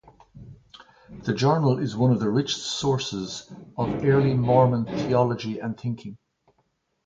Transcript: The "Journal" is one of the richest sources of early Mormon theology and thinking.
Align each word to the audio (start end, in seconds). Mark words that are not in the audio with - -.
The 1.25 1.33
"Journal" 1.35 1.77
is 1.77 1.95
one 1.95 2.09
of 2.11 2.19
the 2.19 2.31
richest 2.31 2.65
sources 2.65 3.47
of 3.77 4.03
early 4.03 4.33
Mormon 4.33 4.85
theology 4.87 5.59
and 5.59 5.79
thinking. 5.79 6.17